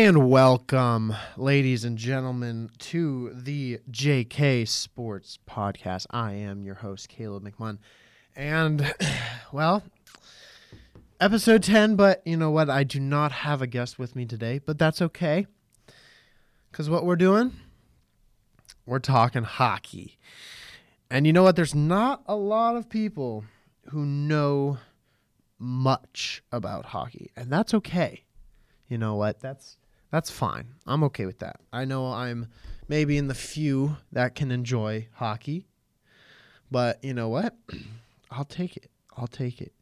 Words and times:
And 0.00 0.30
welcome, 0.30 1.12
ladies 1.36 1.84
and 1.84 1.98
gentlemen, 1.98 2.70
to 2.78 3.32
the 3.34 3.80
JK 3.90 4.68
Sports 4.68 5.40
Podcast. 5.44 6.06
I 6.12 6.34
am 6.34 6.62
your 6.62 6.76
host, 6.76 7.08
Caleb 7.08 7.42
McMunn. 7.42 7.78
And, 8.36 8.94
well, 9.52 9.82
episode 11.20 11.64
10, 11.64 11.96
but 11.96 12.22
you 12.24 12.36
know 12.36 12.52
what? 12.52 12.70
I 12.70 12.84
do 12.84 13.00
not 13.00 13.32
have 13.32 13.60
a 13.60 13.66
guest 13.66 13.98
with 13.98 14.14
me 14.14 14.24
today, 14.24 14.60
but 14.64 14.78
that's 14.78 15.02
okay. 15.02 15.48
Because 16.70 16.88
what 16.88 17.04
we're 17.04 17.16
doing, 17.16 17.54
we're 18.86 19.00
talking 19.00 19.42
hockey. 19.42 20.16
And 21.10 21.26
you 21.26 21.32
know 21.32 21.42
what? 21.42 21.56
There's 21.56 21.74
not 21.74 22.22
a 22.26 22.36
lot 22.36 22.76
of 22.76 22.88
people 22.88 23.46
who 23.88 24.06
know 24.06 24.78
much 25.58 26.40
about 26.52 26.84
hockey, 26.84 27.32
and 27.34 27.50
that's 27.50 27.74
okay. 27.74 28.22
You 28.88 28.96
know 28.96 29.16
what? 29.16 29.40
That's 29.40 29.76
that's 30.10 30.30
fine. 30.30 30.74
I'm 30.86 31.04
okay 31.04 31.26
with 31.26 31.38
that. 31.40 31.60
I 31.72 31.84
know 31.84 32.06
I'm 32.06 32.48
maybe 32.88 33.16
in 33.16 33.28
the 33.28 33.34
few 33.34 33.96
that 34.12 34.34
can 34.34 34.50
enjoy 34.50 35.08
hockey, 35.14 35.66
but 36.70 37.02
you 37.02 37.14
know 37.14 37.28
what? 37.28 37.56
I'll 38.30 38.44
take 38.44 38.76
it. 38.76 38.90
I'll 39.16 39.26
take 39.26 39.60
it. 39.60 39.72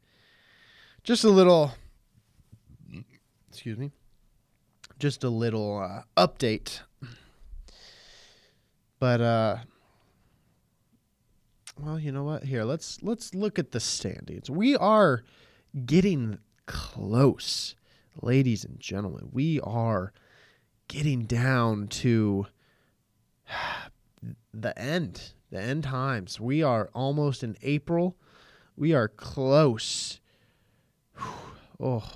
Just 1.03 1.25
a 1.25 1.31
little 1.31 1.73
excuse 3.49 3.79
me. 3.79 3.93
Just 4.99 5.25
a 5.25 5.29
little 5.29 5.79
uh, 5.79 6.03
update. 6.17 6.81
But 8.99 9.21
uh 9.21 9.57
well, 11.81 11.99
you 11.99 12.11
know 12.11 12.25
what? 12.25 12.45
Here, 12.45 12.65
let's 12.65 13.03
let's 13.03 13.35
look 13.35 13.59
at 13.59 13.73
the 13.73 13.81
standings. 13.81 14.49
We 14.49 14.77
are 14.77 15.25
getting 15.85 16.39
close, 16.65 17.75
ladies 18.23 18.65
and 18.65 18.79
gentlemen. 18.81 19.29
We 19.33 19.61
are 19.61 20.13
getting 20.89 21.25
down 21.25 21.89
to 21.89 22.47
the 24.55 24.79
end, 24.79 25.33
the 25.51 25.61
end 25.61 25.85
times. 25.85 26.41
We 26.41 26.63
are 26.63 26.91
almost 26.95 27.43
in 27.43 27.57
April. 27.63 28.17
We 28.77 28.93
are 28.93 29.09
close. 29.09 30.21
Oh, 31.79 32.11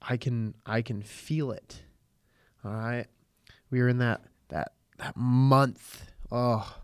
I 0.00 0.16
can 0.16 0.56
I 0.66 0.82
can 0.82 1.00
feel 1.00 1.52
it. 1.52 1.84
All 2.64 2.72
right, 2.72 3.06
we 3.70 3.80
are 3.80 3.86
in 3.86 3.98
that 3.98 4.22
that 4.48 4.72
that 4.98 5.16
month. 5.16 6.10
Oh, 6.32 6.76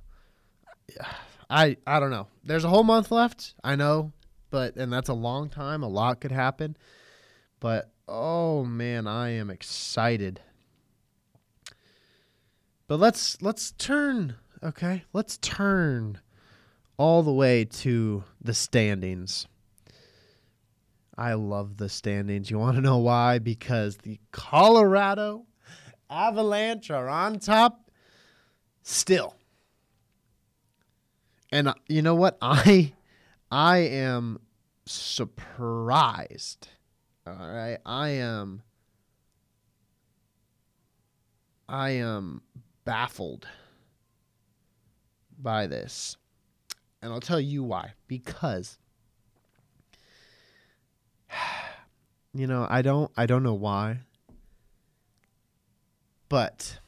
I 1.51 1.79
I 1.85 1.99
don't 1.99 2.13
know. 2.13 2.29
There's 2.45 2.63
a 2.63 2.69
whole 2.69 2.85
month 2.85 3.11
left. 3.11 3.55
I 3.65 3.75
know 3.75 4.13
but 4.51 4.77
and 4.77 4.93
that's 4.93 5.09
a 5.09 5.15
long 5.15 5.49
time. 5.49 5.83
A 5.83 5.89
lot 5.89 6.21
could 6.21 6.33
happen. 6.33 6.77
But 7.61 7.91
oh 8.07 8.65
man, 8.65 9.07
I 9.07 9.31
am 9.31 9.51
excited. 9.51 10.41
But 12.87 12.99
let's 13.01 13.41
let's 13.43 13.73
turn, 13.73 14.37
okay? 14.63 15.05
Let's 15.13 15.39
turn 15.39 16.21
all 16.97 17.23
the 17.23 17.33
way 17.33 17.65
to 17.65 18.25
the 18.41 18.55
standings. 18.55 19.47
I 21.17 21.35
love 21.35 21.77
the 21.79 21.89
standings. 21.89 22.51
You 22.51 22.59
want 22.59 22.77
to 22.77 22.81
know 22.81 22.99
why? 22.99 23.41
Because 23.41 23.97
the 23.99 24.21
Colorado 24.31 25.47
Avalanche 26.09 26.91
are 26.91 27.09
on 27.09 27.41
top 27.41 27.91
still. 28.83 29.35
And 31.51 31.69
uh, 31.69 31.75
you 31.89 32.03
know 32.03 32.15
what? 32.15 32.39
I 32.43 32.93
I 33.51 33.79
am 33.79 34.39
surprised. 34.87 36.69
All 37.39 37.51
right. 37.51 37.79
I 37.85 38.09
am 38.11 38.63
I 41.69 41.91
am 41.91 42.43
baffled 42.85 43.47
by 45.39 45.67
this. 45.67 46.17
And 47.03 47.13
I'll 47.13 47.21
tell 47.21 47.41
you 47.41 47.63
why. 47.63 47.93
Because 48.07 48.79
you 52.35 52.47
know, 52.47 52.67
I 52.69 52.83
don't 52.83 53.11
I 53.17 53.27
don't 53.27 53.43
know 53.43 53.55
why. 53.55 54.01
But 56.29 56.79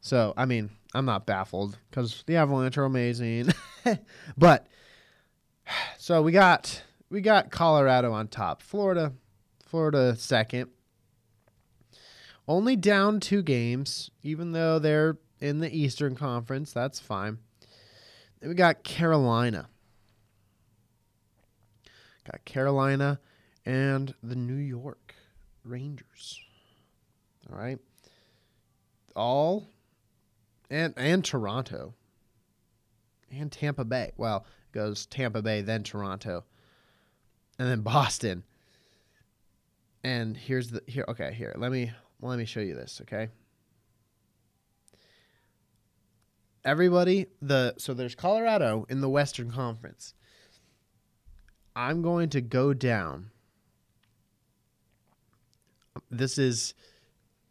so, 0.00 0.34
I 0.36 0.44
mean, 0.44 0.70
I'm 0.94 1.04
not 1.04 1.26
baffled 1.26 1.78
cuz 1.90 2.24
the 2.26 2.36
Avalanche 2.36 2.78
are 2.78 2.84
amazing. 2.84 3.52
but 4.38 4.66
so 5.98 6.22
we 6.22 6.32
got 6.32 6.82
we 7.10 7.20
got 7.20 7.50
Colorado 7.50 8.12
on 8.12 8.28
top. 8.28 8.62
Florida, 8.62 9.12
Florida 9.66 10.16
second. 10.16 10.70
Only 12.48 12.76
down 12.76 13.20
two 13.20 13.42
games, 13.42 14.10
even 14.22 14.52
though 14.52 14.78
they're 14.78 15.18
in 15.40 15.58
the 15.58 15.76
Eastern 15.76 16.14
Conference. 16.14 16.72
That's 16.72 17.00
fine. 17.00 17.38
Then 18.40 18.48
we 18.48 18.54
got 18.54 18.84
Carolina. 18.84 19.68
Got 22.24 22.44
Carolina 22.44 23.20
and 23.64 24.14
the 24.22 24.36
New 24.36 24.54
York 24.54 25.14
Rangers. 25.64 26.40
All 27.50 27.58
right. 27.58 27.78
All 29.14 29.68
and 30.70 30.94
and 30.96 31.24
Toronto. 31.24 31.94
And 33.30 33.50
Tampa 33.50 33.84
Bay. 33.84 34.12
Well, 34.16 34.46
goes 34.72 35.06
Tampa 35.06 35.42
Bay, 35.42 35.62
then 35.62 35.82
Toronto, 35.82 36.44
and 37.58 37.68
then 37.68 37.80
Boston. 37.80 38.44
And 40.06 40.36
here's 40.36 40.70
the 40.70 40.84
here. 40.86 41.04
Okay, 41.08 41.32
here. 41.32 41.52
Let 41.58 41.72
me 41.72 41.90
let 42.20 42.38
me 42.38 42.44
show 42.44 42.60
you 42.60 42.76
this. 42.76 43.00
Okay. 43.02 43.28
Everybody, 46.64 47.26
the 47.42 47.74
so 47.78 47.92
there's 47.92 48.14
Colorado 48.14 48.86
in 48.88 49.00
the 49.00 49.08
Western 49.08 49.50
Conference. 49.50 50.14
I'm 51.74 52.02
going 52.02 52.28
to 52.30 52.40
go 52.40 52.72
down. 52.72 53.32
This 56.08 56.38
is 56.38 56.74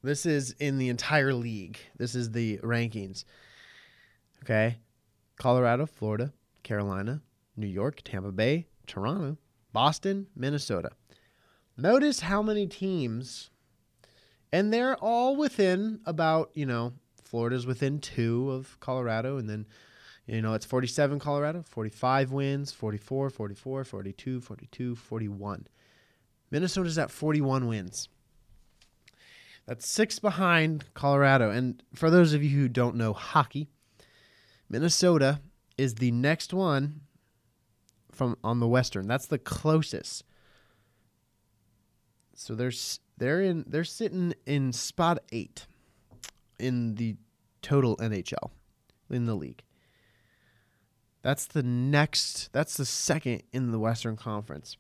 this 0.02 0.26
is 0.26 0.56
in 0.58 0.78
the 0.78 0.88
entire 0.88 1.34
league. 1.34 1.78
This 1.98 2.16
is 2.16 2.32
the 2.32 2.60
rankings. 2.60 3.26
Okay. 4.44 4.78
Colorado, 5.36 5.86
Florida, 5.86 6.32
Carolina, 6.64 7.22
New 7.58 7.68
York, 7.68 8.00
Tampa 8.06 8.32
Bay, 8.32 8.68
Toronto, 8.88 9.38
Boston, 9.74 10.28
Minnesota. 10.38 10.92
Notice 11.78 12.22
how 12.22 12.41
many 12.41 12.68
teams, 12.68 13.50
and 14.52 14.72
they're 14.74 14.96
all 14.96 15.36
within 15.36 16.00
about, 16.06 16.52
you 16.53 16.66
know, 16.66 16.94
Florida's 17.24 17.66
within 17.66 18.00
two 18.00 18.52
of 18.52 18.80
Colorado, 18.80 19.38
and 19.38 19.50
then, 19.50 19.66
you 20.25 20.41
know, 20.41 20.53
it's 20.53 20.66
47 20.66 21.19
Colorado, 21.19 21.64
45 21.68 22.31
wins, 22.31 22.72
44, 22.72 23.30
44, 23.30 23.84
42, 23.84 24.41
42, 24.41 24.96
41. 24.96 25.68
Minnesota's 26.50 26.97
at 26.97 27.12
41 27.12 27.68
wins. 27.68 28.08
That's 29.66 29.90
six 29.90 30.19
behind 30.19 30.85
Colorado. 30.94 31.50
And 31.50 31.81
for 31.94 32.09
those 32.09 32.34
of 32.34 32.44
you 32.44 32.58
who 32.58 32.69
don't 32.69 32.96
know 32.96 33.14
hockey, 33.14 33.68
Minnesota 34.69 35.41
is 35.78 35.96
the 35.96 36.12
next 36.12 36.53
one 36.53 37.02
from 38.12 38.38
on 38.44 38.59
the 38.59 38.68
western. 38.68 39.08
That's 39.08 39.28
the 39.28 39.40
closest. 39.40 40.24
So 42.35 42.53
they're 42.53 42.72
they're 43.18 43.41
in 43.41 43.66
they're 43.68 43.84
sitting 43.84 44.34
in 44.46 44.73
spot 44.73 45.20
8 45.32 45.66
in 46.59 46.96
the 46.96 47.16
total 47.61 47.97
NHL 47.97 48.52
in 49.09 49.26
the 49.26 49.35
league. 49.35 49.64
That's 51.22 51.47
the 51.47 51.64
next 51.64 52.52
that's 52.52 52.78
the 52.78 52.85
second 52.85 53.43
in 53.52 53.72
the 53.72 53.79
Western 53.79 54.16
Conference. 54.17 54.78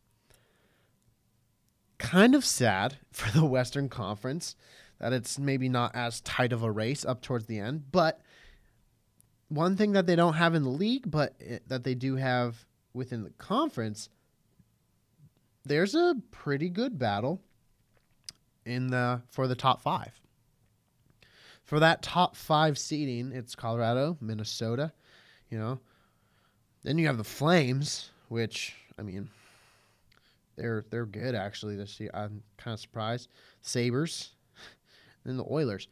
Kind 1.97 2.35
of 2.35 2.45
sad 2.45 2.97
for 3.11 3.31
the 3.31 3.45
Western 3.45 3.89
Conference 3.89 4.55
that 4.99 5.13
it's 5.13 5.39
maybe 5.39 5.69
not 5.69 5.95
as 5.95 6.21
tight 6.21 6.53
of 6.53 6.63
a 6.63 6.71
race 6.71 7.03
up 7.03 7.21
towards 7.21 7.47
the 7.47 7.59
end, 7.59 7.91
but 7.91 8.21
one 9.49 9.75
thing 9.75 9.91
that 9.93 10.07
they 10.07 10.15
don't 10.15 10.33
have 10.33 10.55
in 10.55 10.63
the 10.63 10.69
league, 10.69 11.09
but 11.09 11.35
that 11.67 11.83
they 11.83 11.95
do 11.95 12.15
have 12.15 12.65
within 12.93 13.23
the 13.23 13.29
conference, 13.31 14.09
there's 15.65 15.95
a 15.95 16.15
pretty 16.31 16.69
good 16.69 16.97
battle 16.97 17.41
in 18.65 18.87
the 18.87 19.21
for 19.29 19.47
the 19.47 19.55
top 19.55 19.81
five. 19.81 20.19
For 21.63 21.79
that 21.79 22.01
top 22.01 22.35
five 22.35 22.77
seeding, 22.77 23.31
it's 23.31 23.55
Colorado, 23.55 24.17
Minnesota, 24.21 24.93
you 25.49 25.57
know. 25.57 25.79
Then 26.83 26.99
you 26.99 27.07
have 27.07 27.17
the 27.17 27.23
Flames, 27.23 28.11
which 28.29 28.75
I 28.99 29.01
mean, 29.01 29.29
they're 30.55 30.85
they're 30.89 31.07
good 31.07 31.33
actually 31.33 31.75
this 31.75 31.99
year. 31.99 32.11
I'm 32.13 32.43
kind 32.57 32.73
of 32.73 32.79
surprised. 32.79 33.29
Sabres, 33.61 34.31
then 35.25 35.37
the 35.37 35.45
Oilers 35.49 35.87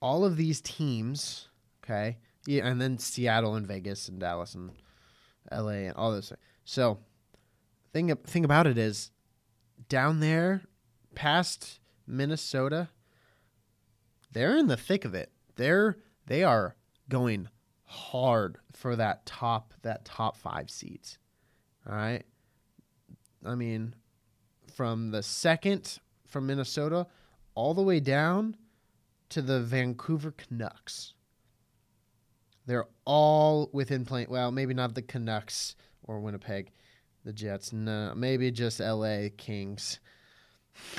all 0.00 0.24
of 0.24 0.36
these 0.36 0.60
teams, 0.60 1.48
okay, 1.84 2.16
yeah, 2.46 2.66
and 2.66 2.80
then 2.80 2.98
Seattle 2.98 3.54
and 3.54 3.66
Vegas 3.66 4.08
and 4.08 4.20
Dallas 4.20 4.54
and 4.54 4.70
L.A. 5.50 5.86
and 5.86 5.96
all 5.96 6.12
those. 6.12 6.32
So, 6.68 6.98
thing 7.94 8.14
thing 8.14 8.44
about 8.44 8.66
it 8.66 8.76
is, 8.76 9.10
down 9.88 10.20
there 10.20 10.64
past 11.14 11.80
Minnesota, 12.06 12.90
they're 14.32 14.54
in 14.54 14.66
the 14.66 14.76
thick 14.76 15.06
of 15.06 15.14
it. 15.14 15.32
They're 15.56 15.96
they 16.26 16.44
are 16.44 16.76
going 17.08 17.48
hard 17.84 18.58
for 18.70 18.96
that 18.96 19.24
top 19.24 19.72
that 19.80 20.04
top 20.04 20.36
5 20.36 20.68
seeds. 20.68 21.16
All 21.88 21.96
right? 21.96 22.24
I 23.46 23.54
mean, 23.54 23.94
from 24.74 25.10
the 25.10 25.22
second 25.22 25.98
from 26.26 26.46
Minnesota 26.46 27.06
all 27.54 27.72
the 27.72 27.82
way 27.82 27.98
down 27.98 28.58
to 29.30 29.40
the 29.40 29.60
Vancouver 29.60 30.32
Canucks. 30.32 31.14
They're 32.66 32.88
all 33.06 33.70
within 33.72 34.04
playing. 34.04 34.26
Well, 34.28 34.52
maybe 34.52 34.74
not 34.74 34.94
the 34.94 35.00
Canucks 35.00 35.74
or 36.08 36.18
Winnipeg, 36.18 36.72
the 37.24 37.32
Jets. 37.32 37.72
No, 37.72 38.12
maybe 38.16 38.50
just 38.50 38.80
L.A. 38.80 39.30
Kings. 39.36 40.00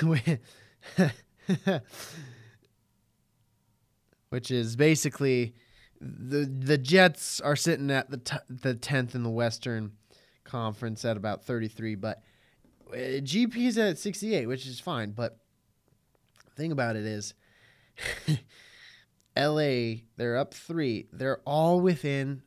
Which 4.30 4.50
is 4.50 4.76
basically 4.76 5.54
the 6.00 6.46
the 6.46 6.78
Jets 6.78 7.40
are 7.40 7.56
sitting 7.56 7.90
at 7.90 8.10
the 8.10 8.16
t- 8.18 8.36
the 8.48 8.74
tenth 8.74 9.14
in 9.14 9.22
the 9.22 9.30
Western 9.30 9.92
Conference 10.44 11.04
at 11.04 11.16
about 11.16 11.44
thirty 11.44 11.68
three, 11.68 11.96
but 11.96 12.22
uh, 12.92 13.20
GP 13.20 13.56
is 13.56 13.76
at 13.76 13.98
sixty 13.98 14.34
eight, 14.34 14.46
which 14.46 14.66
is 14.66 14.80
fine. 14.80 15.10
But 15.10 15.38
the 16.46 16.52
thing 16.54 16.72
about 16.72 16.96
it 16.96 17.04
is. 17.04 17.34
LA, 19.36 20.00
they're 20.16 20.36
up 20.36 20.54
three. 20.54 21.06
They're 21.12 21.40
all 21.46 21.80
within 21.80 22.42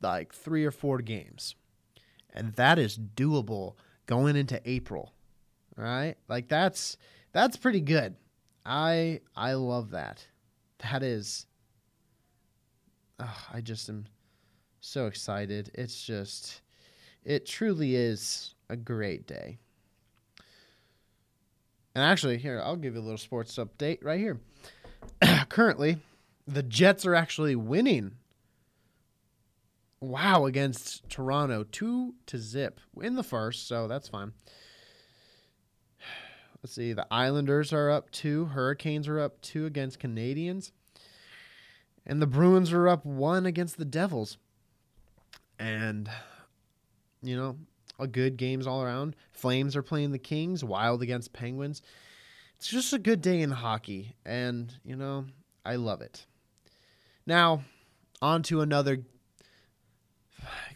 like 0.00 0.32
three 0.32 0.64
or 0.64 0.70
four 0.70 0.98
games. 0.98 1.54
And 2.32 2.54
that 2.54 2.78
is 2.78 2.98
doable 2.98 3.74
going 4.06 4.36
into 4.36 4.60
April. 4.64 5.12
Right? 5.76 6.16
Like 6.28 6.48
that's 6.48 6.96
that's 7.32 7.56
pretty 7.56 7.80
good. 7.80 8.16
I 8.64 9.20
I 9.36 9.54
love 9.54 9.90
that. 9.90 10.26
That 10.78 11.02
is 11.02 11.46
oh, 13.20 13.46
I 13.52 13.60
just 13.60 13.88
am 13.88 14.06
so 14.80 15.06
excited. 15.06 15.70
It's 15.74 16.02
just 16.02 16.62
it 17.24 17.46
truly 17.46 17.94
is 17.94 18.54
a 18.68 18.76
great 18.76 19.26
day. 19.26 19.58
And 21.94 22.04
actually, 22.04 22.38
here, 22.38 22.60
I'll 22.64 22.76
give 22.76 22.94
you 22.94 23.00
a 23.00 23.02
little 23.02 23.18
sports 23.18 23.56
update 23.56 24.04
right 24.04 24.20
here. 24.20 24.38
currently, 25.48 25.98
the 26.46 26.62
Jets 26.62 27.04
are 27.04 27.14
actually 27.14 27.56
winning. 27.56 28.12
Wow, 30.00 30.46
against 30.46 31.08
Toronto, 31.08 31.64
two 31.64 32.14
to 32.26 32.38
zip 32.38 32.80
in 33.02 33.16
the 33.16 33.22
first, 33.22 33.66
so 33.66 33.88
that's 33.88 34.08
fine. 34.08 34.32
Let's 36.62 36.74
see, 36.74 36.92
the 36.92 37.06
Islanders 37.10 37.72
are 37.72 37.90
up 37.90 38.10
two, 38.10 38.46
Hurricanes 38.46 39.08
are 39.08 39.20
up 39.20 39.40
two 39.40 39.66
against 39.66 40.00
Canadiens, 40.00 40.70
and 42.06 42.22
the 42.22 42.26
Bruins 42.26 42.72
are 42.72 42.88
up 42.88 43.04
one 43.04 43.46
against 43.46 43.76
the 43.76 43.84
Devils. 43.84 44.38
And 45.58 46.08
you 47.22 47.36
know, 47.36 47.56
a 47.98 48.06
good 48.06 48.36
games 48.36 48.66
all 48.66 48.82
around. 48.82 49.16
Flames 49.32 49.74
are 49.74 49.82
playing 49.82 50.12
the 50.12 50.18
Kings, 50.18 50.62
Wild 50.62 51.02
against 51.02 51.32
Penguins 51.32 51.82
it's 52.58 52.68
just 52.68 52.92
a 52.92 52.98
good 52.98 53.22
day 53.22 53.40
in 53.40 53.50
hockey, 53.52 54.14
and 54.26 54.74
you 54.84 54.96
know 54.96 55.26
I 55.64 55.76
love 55.76 56.00
it. 56.00 56.26
Now, 57.24 57.62
on 58.20 58.42
to 58.44 58.62
another, 58.62 59.04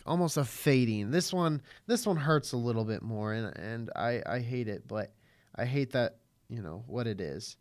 almost 0.06 0.36
a 0.36 0.44
fading. 0.44 1.10
This 1.10 1.32
one, 1.32 1.62
this 1.86 2.06
one 2.06 2.16
hurts 2.16 2.52
a 2.52 2.56
little 2.56 2.84
bit 2.84 3.02
more, 3.02 3.32
and 3.32 3.56
and 3.56 3.90
I 3.96 4.22
I 4.26 4.40
hate 4.40 4.68
it, 4.68 4.86
but 4.86 5.12
I 5.54 5.64
hate 5.64 5.92
that 5.92 6.16
you 6.48 6.62
know 6.62 6.84
what 6.86 7.06
it 7.06 7.20
is. 7.20 7.56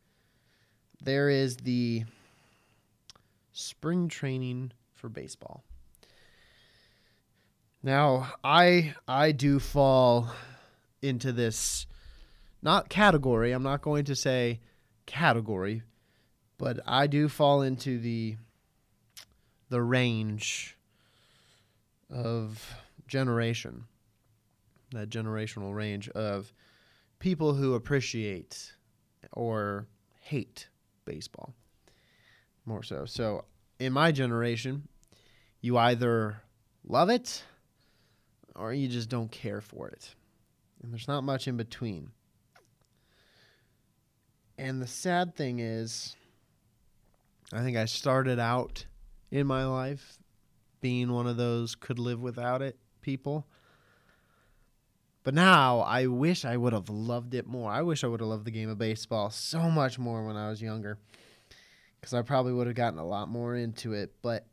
There 1.03 1.29
is 1.29 1.57
the 1.57 2.03
spring 3.51 4.07
training 4.07 4.71
for 4.93 5.09
baseball. 5.09 5.63
Now, 7.83 8.33
I 8.43 8.93
I 9.07 9.31
do 9.31 9.59
fall 9.59 10.29
into 11.01 11.31
this 11.31 11.87
not 12.61 12.89
category. 12.89 13.51
I'm 13.51 13.63
not 13.63 13.81
going 13.81 14.05
to 14.05 14.15
say 14.15 14.59
category, 15.07 15.81
but 16.57 16.79
I 16.85 17.07
do 17.07 17.27
fall 17.27 17.61
into 17.61 17.97
the 17.97 18.37
the 19.69 19.81
range 19.81 20.77
of 22.11 22.73
generation, 23.07 23.85
that 24.91 25.09
generational 25.09 25.73
range 25.73 26.09
of 26.09 26.53
people 27.19 27.53
who 27.53 27.73
appreciate 27.75 28.73
or 29.33 29.87
hate 30.19 30.67
baseball 31.05 31.53
more 32.65 32.83
so. 32.83 33.05
So 33.05 33.45
in 33.79 33.93
my 33.93 34.11
generation, 34.11 34.87
you 35.61 35.77
either 35.77 36.41
love 36.85 37.09
it 37.09 37.43
or 38.55 38.73
you 38.73 38.87
just 38.87 39.09
don't 39.09 39.31
care 39.31 39.61
for 39.61 39.87
it. 39.87 40.13
And 40.81 40.91
there's 40.91 41.07
not 41.07 41.23
much 41.23 41.47
in 41.47 41.57
between. 41.57 42.11
And 44.57 44.81
the 44.81 44.87
sad 44.87 45.35
thing 45.35 45.59
is, 45.59 46.15
I 47.53 47.61
think 47.61 47.77
I 47.77 47.85
started 47.85 48.39
out 48.39 48.85
in 49.31 49.47
my 49.47 49.65
life 49.65 50.17
being 50.81 51.11
one 51.11 51.27
of 51.27 51.37
those 51.37 51.75
could 51.75 51.99
live 51.99 52.21
without 52.21 52.61
it 52.61 52.77
people. 53.01 53.47
But 55.23 55.33
now 55.35 55.81
I 55.81 56.07
wish 56.07 56.45
I 56.45 56.57
would 56.57 56.73
have 56.73 56.89
loved 56.89 57.35
it 57.35 57.45
more. 57.45 57.71
I 57.71 57.83
wish 57.83 58.03
I 58.03 58.07
would 58.07 58.21
have 58.21 58.29
loved 58.29 58.45
the 58.45 58.51
game 58.51 58.69
of 58.69 58.77
baseball 58.77 59.29
so 59.29 59.69
much 59.69 59.99
more 59.99 60.25
when 60.25 60.35
I 60.35 60.49
was 60.49 60.61
younger. 60.61 60.97
Because 61.99 62.15
I 62.15 62.23
probably 62.23 62.53
would 62.53 62.65
have 62.65 62.75
gotten 62.75 62.97
a 62.97 63.05
lot 63.05 63.29
more 63.29 63.55
into 63.55 63.93
it. 63.93 64.11
But 64.23 64.47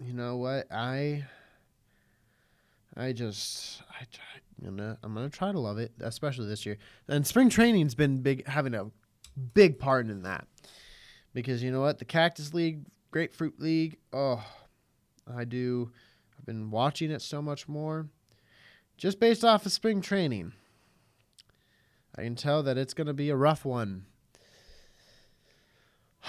you 0.00 0.12
know 0.12 0.36
what? 0.36 0.70
I 0.70 1.24
I 2.96 3.12
just 3.12 3.82
I, 3.90 4.06
I'm 4.64 4.76
gonna 4.76 4.98
I'm 5.02 5.14
gonna 5.14 5.28
try 5.28 5.50
to 5.50 5.58
love 5.58 5.78
it, 5.78 5.92
especially 6.00 6.46
this 6.46 6.64
year. 6.64 6.78
And 7.08 7.26
spring 7.26 7.48
training's 7.48 7.94
been 7.94 8.22
big, 8.22 8.46
having 8.46 8.74
a 8.74 8.90
big 9.54 9.78
part 9.78 10.06
in 10.06 10.22
that, 10.22 10.46
because 11.32 11.62
you 11.62 11.72
know 11.72 11.80
what, 11.80 11.98
the 11.98 12.04
Cactus 12.04 12.54
League, 12.54 12.84
Grapefruit 13.14 13.60
League, 13.60 13.98
oh, 14.12 14.44
I 15.32 15.44
do. 15.44 15.92
I've 16.36 16.44
been 16.44 16.72
watching 16.72 17.12
it 17.12 17.22
so 17.22 17.40
much 17.40 17.68
more, 17.68 18.08
just 18.96 19.20
based 19.20 19.44
off 19.44 19.64
of 19.64 19.70
spring 19.70 20.00
training. 20.00 20.52
I 22.18 22.22
can 22.24 22.34
tell 22.34 22.64
that 22.64 22.76
it's 22.76 22.92
gonna 22.92 23.14
be 23.14 23.30
a 23.30 23.36
rough 23.36 23.64
one. 23.64 24.06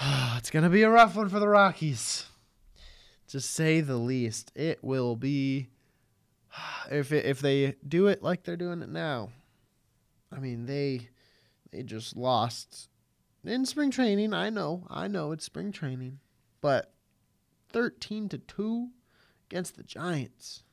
it's 0.36 0.50
gonna 0.50 0.70
be 0.70 0.82
a 0.82 0.88
rough 0.88 1.16
one 1.16 1.28
for 1.28 1.40
the 1.40 1.48
Rockies, 1.48 2.26
to 3.26 3.40
say 3.40 3.80
the 3.80 3.96
least. 3.96 4.52
It 4.54 4.78
will 4.84 5.16
be 5.16 5.66
if 6.92 7.10
it, 7.10 7.24
if 7.24 7.40
they 7.40 7.74
do 7.88 8.06
it 8.06 8.22
like 8.22 8.44
they're 8.44 8.56
doing 8.56 8.80
it 8.80 8.90
now, 8.90 9.30
I 10.30 10.38
mean 10.38 10.66
they 10.66 11.08
they 11.72 11.82
just 11.82 12.16
lost 12.16 12.88
in 13.44 13.66
spring 13.66 13.90
training. 13.90 14.32
I 14.32 14.50
know, 14.50 14.86
I 14.88 15.08
know 15.08 15.32
it's 15.32 15.44
spring 15.44 15.72
training, 15.72 16.20
but 16.66 16.90
thirteen 17.68 18.28
to 18.28 18.38
two 18.38 18.88
against 19.48 19.76
the 19.76 19.84
Giants. 19.84 20.64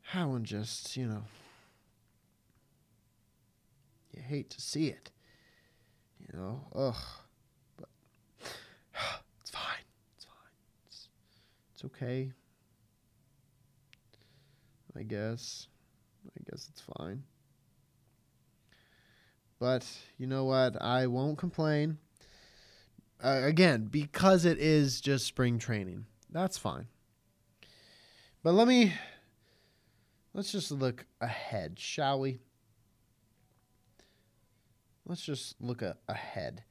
How 0.00 0.34
and 0.34 0.44
just 0.44 0.96
you 0.96 1.06
know, 1.06 1.22
you 4.10 4.20
hate 4.20 4.50
to 4.50 4.60
see 4.60 4.88
it. 4.88 5.12
You 6.18 6.36
know, 6.36 6.66
ugh, 6.74 7.04
but 7.76 7.88
it's 9.40 9.50
fine. 9.50 9.86
It's 10.16 10.24
fine. 10.24 10.56
It's, 10.88 11.08
it's 11.72 11.84
okay. 11.84 12.32
I 14.98 15.04
guess. 15.04 15.68
I 16.26 16.50
guess 16.50 16.68
it's 16.72 16.82
fine. 16.98 17.22
But 19.60 19.86
you 20.18 20.26
know 20.26 20.46
what? 20.46 20.82
I 20.82 21.06
won't 21.06 21.38
complain. 21.38 21.98
Uh, 23.22 23.42
again, 23.44 23.84
because 23.84 24.44
it 24.44 24.58
is 24.58 25.00
just 25.00 25.26
spring 25.26 25.58
training. 25.58 26.06
That's 26.30 26.58
fine. 26.58 26.88
But 28.42 28.54
let 28.54 28.66
me 28.66 28.92
let's 30.34 30.50
just 30.50 30.72
look 30.72 31.06
ahead, 31.20 31.78
shall 31.78 32.18
we? 32.18 32.40
Let's 35.06 35.22
just 35.22 35.54
look 35.60 35.82
a- 35.82 35.98
ahead 36.08 36.64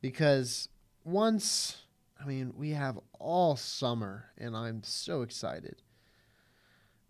because 0.00 0.68
once 1.04 1.82
I 2.20 2.24
mean, 2.24 2.52
we 2.56 2.70
have 2.70 2.98
all 3.18 3.56
summer 3.56 4.26
and 4.38 4.56
I'm 4.56 4.82
so 4.82 5.22
excited. 5.22 5.82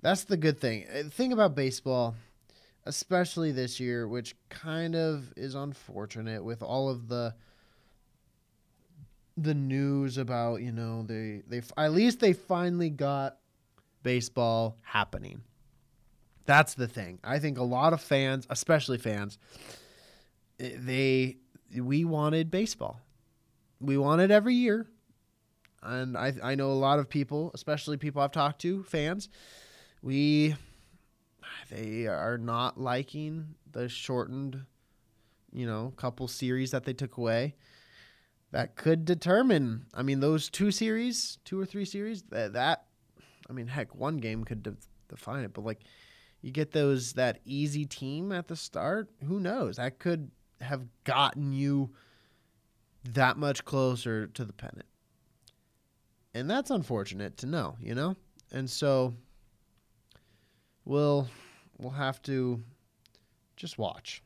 That's 0.00 0.24
the 0.24 0.36
good 0.36 0.58
thing. 0.60 0.86
Uh, 0.88 1.08
thing 1.08 1.32
about 1.32 1.54
baseball, 1.54 2.16
especially 2.84 3.52
this 3.52 3.78
year, 3.78 4.08
which 4.08 4.34
kind 4.48 4.94
of 4.94 5.32
is 5.36 5.54
unfortunate 5.54 6.44
with 6.44 6.62
all 6.62 6.90
of 6.90 7.08
the 7.08 7.34
the 9.36 9.54
news 9.54 10.18
about 10.18 10.60
you 10.62 10.72
know 10.72 11.02
they 11.02 11.42
they 11.48 11.62
at 11.76 11.92
least 11.92 12.20
they 12.20 12.32
finally 12.32 12.90
got 12.90 13.38
baseball 14.02 14.78
happening. 14.82 15.42
That's 16.44 16.74
the 16.74 16.88
thing. 16.88 17.18
I 17.22 17.38
think 17.38 17.58
a 17.58 17.62
lot 17.62 17.92
of 17.92 18.00
fans, 18.00 18.46
especially 18.50 18.98
fans, 18.98 19.38
eh, 20.58 20.72
they 20.76 21.36
we 21.80 22.04
wanted 22.04 22.50
baseball. 22.50 23.00
We 23.80 23.96
wanted 23.96 24.30
every 24.30 24.54
year. 24.54 24.86
And 25.82 26.16
I 26.16 26.34
I 26.42 26.54
know 26.54 26.70
a 26.70 26.74
lot 26.74 26.98
of 26.98 27.08
people, 27.08 27.50
especially 27.54 27.96
people 27.96 28.22
I've 28.22 28.32
talked 28.32 28.60
to, 28.62 28.82
fans, 28.84 29.28
we 30.02 30.54
they 31.70 32.06
are 32.06 32.38
not 32.38 32.78
liking 32.78 33.54
the 33.70 33.88
shortened, 33.88 34.64
you 35.52 35.66
know, 35.66 35.92
couple 35.96 36.28
series 36.28 36.70
that 36.72 36.84
they 36.84 36.92
took 36.92 37.16
away. 37.16 37.54
That 38.52 38.76
could 38.76 39.04
determine. 39.04 39.86
I 39.94 40.02
mean, 40.02 40.20
those 40.20 40.48
two 40.50 40.70
series, 40.70 41.38
two 41.44 41.58
or 41.58 41.66
three 41.66 41.86
series, 41.86 42.22
that, 42.24 42.52
that 42.52 42.84
I 43.48 43.52
mean, 43.52 43.66
heck, 43.66 43.94
one 43.94 44.18
game 44.18 44.44
could 44.44 44.62
de- 44.62 44.76
define 45.08 45.44
it. 45.44 45.52
But 45.52 45.64
like, 45.64 45.80
you 46.42 46.50
get 46.50 46.72
those 46.72 47.14
that 47.14 47.40
easy 47.44 47.86
team 47.86 48.30
at 48.30 48.48
the 48.48 48.56
start. 48.56 49.10
Who 49.26 49.40
knows? 49.40 49.76
That 49.76 49.98
could 49.98 50.30
have 50.60 50.82
gotten 51.04 51.52
you 51.52 51.90
that 53.12 53.36
much 53.36 53.64
closer 53.64 54.26
to 54.28 54.44
the 54.44 54.52
pennant. 54.52 54.86
And 56.34 56.48
that's 56.48 56.70
unfortunate 56.70 57.36
to 57.38 57.46
know, 57.46 57.76
you 57.80 57.94
know? 57.94 58.16
And 58.52 58.68
so 58.68 59.14
we'll 60.84 61.28
we'll 61.78 61.90
have 61.92 62.20
to 62.22 62.62
just 63.56 63.78
watch. 63.78 64.22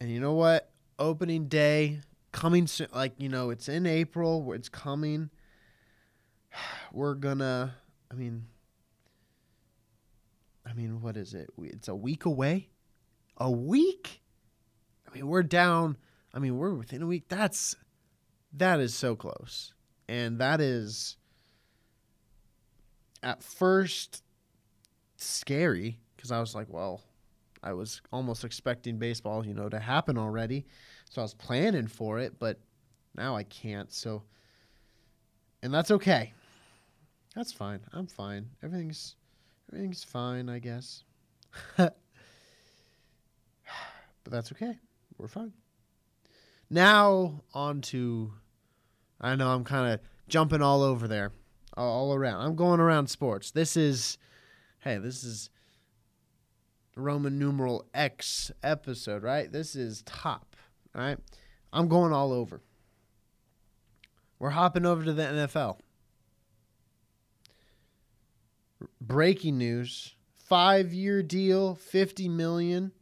And 0.00 0.10
you 0.10 0.20
know 0.20 0.34
what? 0.34 0.70
Opening 0.98 1.48
day 1.48 2.00
coming 2.32 2.66
soon. 2.66 2.88
Like, 2.92 3.14
you 3.18 3.28
know, 3.28 3.50
it's 3.50 3.68
in 3.68 3.86
April. 3.86 4.52
It's 4.52 4.68
coming. 4.68 5.30
We're 6.92 7.14
gonna, 7.14 7.74
I 8.10 8.14
mean, 8.14 8.46
I 10.66 10.72
mean, 10.72 11.00
what 11.00 11.16
is 11.16 11.34
it? 11.34 11.50
It's 11.58 11.88
a 11.88 11.94
week 11.94 12.24
away. 12.24 12.68
A 13.36 13.50
week? 13.50 14.22
I 15.08 15.14
mean, 15.14 15.26
we're 15.26 15.42
down. 15.42 15.96
I 16.32 16.38
mean, 16.38 16.56
we're 16.56 16.74
within 16.74 17.02
a 17.02 17.06
week. 17.06 17.24
That's 17.28 17.76
that 18.52 18.80
is 18.80 18.94
so 18.94 19.16
close, 19.16 19.74
and 20.08 20.38
that 20.38 20.60
is 20.60 21.16
at 23.22 23.42
first 23.42 24.22
scary 25.16 25.98
because 26.16 26.30
I 26.30 26.40
was 26.40 26.54
like, 26.54 26.66
well, 26.68 27.02
I 27.64 27.72
was 27.72 28.02
almost 28.12 28.44
expecting 28.44 28.98
baseball, 28.98 29.44
you 29.44 29.54
know, 29.54 29.70
to 29.70 29.78
happen 29.78 30.18
already, 30.18 30.66
so 31.08 31.22
I 31.22 31.24
was 31.24 31.32
planning 31.32 31.86
for 31.86 32.18
it, 32.18 32.38
but 32.38 32.60
now 33.16 33.34
I 33.34 33.44
can't. 33.44 33.90
So, 33.90 34.22
and 35.62 35.72
that's 35.72 35.90
okay. 35.90 36.34
That's 37.34 37.52
fine. 37.52 37.80
I'm 37.92 38.06
fine. 38.06 38.50
Everything's 38.62 39.16
everything's 39.72 40.04
fine, 40.04 40.50
I 40.50 40.58
guess. 40.58 41.04
but 41.76 41.94
that's 44.26 44.52
okay. 44.52 44.78
We're 45.16 45.26
fine. 45.28 45.52
Now 46.68 47.40
on 47.54 47.80
to 47.82 48.32
I 49.20 49.36
know 49.36 49.48
I'm 49.48 49.64
kind 49.64 49.94
of 49.94 50.00
jumping 50.28 50.60
all 50.60 50.82
over 50.82 51.08
there, 51.08 51.32
all 51.78 52.14
around. 52.14 52.42
I'm 52.42 52.56
going 52.56 52.78
around 52.78 53.08
sports. 53.08 53.50
This 53.50 53.74
is 53.74 54.18
hey, 54.80 54.98
this 54.98 55.24
is 55.24 55.48
Roman 56.96 57.38
numeral 57.38 57.86
X 57.92 58.50
episode, 58.62 59.22
right? 59.22 59.50
This 59.50 59.74
is 59.74 60.02
top, 60.02 60.56
right? 60.94 61.18
I'm 61.72 61.88
going 61.88 62.12
all 62.12 62.32
over. 62.32 62.60
We're 64.38 64.50
hopping 64.50 64.86
over 64.86 65.04
to 65.04 65.12
the 65.12 65.22
NFL. 65.22 65.78
Breaking 69.00 69.58
news: 69.58 70.14
five-year 70.34 71.22
deal, 71.22 71.74
fifty 71.74 72.28
million. 72.28 72.92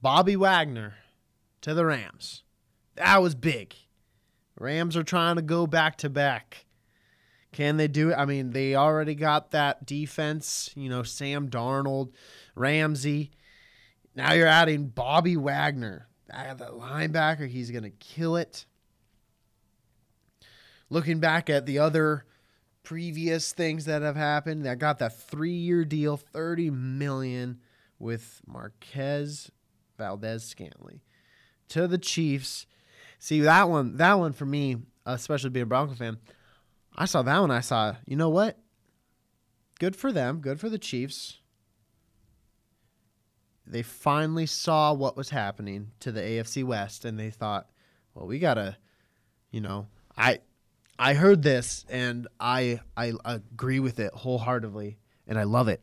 Bobby 0.00 0.36
Wagner 0.36 0.94
to 1.60 1.74
the 1.74 1.84
Rams. 1.84 2.42
That 2.94 3.20
was 3.20 3.34
big. 3.34 3.74
Rams 4.58 4.96
are 4.96 5.02
trying 5.02 5.36
to 5.36 5.42
go 5.42 5.66
back 5.66 5.96
to 5.98 6.10
back. 6.10 6.66
Can 7.58 7.76
they 7.76 7.88
do 7.88 8.10
it? 8.10 8.14
I 8.14 8.24
mean, 8.24 8.50
they 8.50 8.76
already 8.76 9.16
got 9.16 9.50
that 9.50 9.84
defense, 9.84 10.70
you 10.76 10.88
know, 10.88 11.02
Sam 11.02 11.50
Darnold, 11.50 12.12
Ramsey. 12.54 13.32
Now 14.14 14.32
you're 14.32 14.46
adding 14.46 14.86
Bobby 14.86 15.36
Wagner. 15.36 16.06
I 16.32 16.54
The 16.54 16.66
linebacker, 16.66 17.48
he's 17.48 17.72
going 17.72 17.82
to 17.82 17.90
kill 17.90 18.36
it. 18.36 18.64
Looking 20.88 21.18
back 21.18 21.50
at 21.50 21.66
the 21.66 21.80
other 21.80 22.26
previous 22.84 23.52
things 23.52 23.86
that 23.86 24.02
have 24.02 24.14
happened, 24.14 24.64
I 24.68 24.76
got 24.76 25.00
that 25.00 25.18
three 25.18 25.50
year 25.50 25.84
deal, 25.84 26.16
30 26.16 26.70
million 26.70 27.58
with 27.98 28.40
Marquez 28.46 29.50
Valdes-Scantling 29.98 31.00
to 31.70 31.88
the 31.88 31.98
Chiefs. 31.98 32.66
See 33.18 33.40
that 33.40 33.68
one, 33.68 33.96
that 33.96 34.16
one 34.16 34.32
for 34.32 34.46
me, 34.46 34.76
especially 35.04 35.50
being 35.50 35.64
a 35.64 35.66
Bronco 35.66 35.96
fan, 35.96 36.18
I 36.98 37.04
saw 37.04 37.22
that 37.22 37.38
one. 37.38 37.52
I 37.52 37.60
saw, 37.60 37.94
you 38.06 38.16
know 38.16 38.28
what? 38.28 38.58
Good 39.78 39.94
for 39.94 40.12
them. 40.12 40.40
Good 40.40 40.58
for 40.58 40.68
the 40.68 40.78
Chiefs. 40.78 41.38
They 43.64 43.82
finally 43.82 44.46
saw 44.46 44.92
what 44.92 45.16
was 45.16 45.30
happening 45.30 45.92
to 46.00 46.10
the 46.10 46.20
AFC 46.20 46.64
West, 46.64 47.04
and 47.04 47.16
they 47.16 47.30
thought, 47.30 47.70
well, 48.14 48.26
we 48.26 48.40
gotta, 48.40 48.76
you 49.52 49.60
know, 49.60 49.86
I, 50.16 50.40
I 50.98 51.14
heard 51.14 51.42
this, 51.42 51.84
and 51.88 52.26
I 52.40 52.80
I 52.96 53.12
agree 53.24 53.78
with 53.78 54.00
it 54.00 54.12
wholeheartedly, 54.12 54.98
and 55.28 55.38
I 55.38 55.44
love 55.44 55.68
it. 55.68 55.80